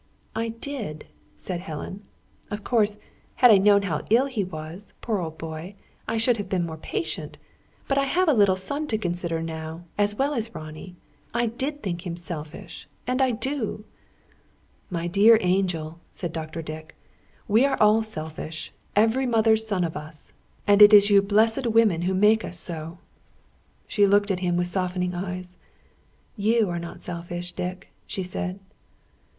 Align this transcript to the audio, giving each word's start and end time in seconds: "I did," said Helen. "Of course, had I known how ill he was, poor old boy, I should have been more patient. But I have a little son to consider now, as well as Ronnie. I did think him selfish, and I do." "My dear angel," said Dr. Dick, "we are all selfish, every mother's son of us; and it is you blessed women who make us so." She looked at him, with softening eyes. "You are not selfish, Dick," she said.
"I 0.35 0.49
did," 0.49 1.05
said 1.37 1.59
Helen. 1.59 2.01
"Of 2.49 2.63
course, 2.63 2.97
had 3.35 3.51
I 3.51 3.59
known 3.59 3.83
how 3.83 4.01
ill 4.09 4.25
he 4.25 4.43
was, 4.43 4.95
poor 4.99 5.19
old 5.19 5.37
boy, 5.37 5.75
I 6.07 6.17
should 6.17 6.37
have 6.37 6.49
been 6.49 6.65
more 6.65 6.75
patient. 6.75 7.37
But 7.87 7.99
I 7.99 8.05
have 8.05 8.27
a 8.27 8.33
little 8.33 8.55
son 8.55 8.87
to 8.87 8.97
consider 8.97 9.43
now, 9.43 9.83
as 9.99 10.15
well 10.15 10.33
as 10.33 10.55
Ronnie. 10.55 10.95
I 11.35 11.45
did 11.45 11.83
think 11.83 12.03
him 12.07 12.17
selfish, 12.17 12.87
and 13.05 13.21
I 13.21 13.29
do." 13.29 13.85
"My 14.89 15.05
dear 15.05 15.37
angel," 15.39 15.99
said 16.11 16.33
Dr. 16.33 16.63
Dick, 16.63 16.95
"we 17.47 17.63
are 17.63 17.77
all 17.79 18.01
selfish, 18.01 18.71
every 18.95 19.27
mother's 19.27 19.67
son 19.67 19.83
of 19.83 19.95
us; 19.95 20.33
and 20.65 20.81
it 20.81 20.93
is 20.95 21.11
you 21.11 21.21
blessed 21.21 21.67
women 21.67 22.01
who 22.01 22.15
make 22.15 22.43
us 22.43 22.57
so." 22.57 22.97
She 23.87 24.07
looked 24.07 24.31
at 24.31 24.39
him, 24.39 24.57
with 24.57 24.65
softening 24.65 25.13
eyes. 25.13 25.57
"You 26.35 26.71
are 26.71 26.79
not 26.79 27.01
selfish, 27.03 27.51
Dick," 27.51 27.89
she 28.07 28.23
said. 28.23 28.59